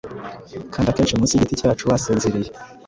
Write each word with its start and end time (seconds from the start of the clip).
kandi 0.73 0.87
akenshi 0.89 1.17
munsi 1.19 1.35
yigiti 1.35 1.59
cyacu 1.61 1.89
wasinziriye, 1.89 2.49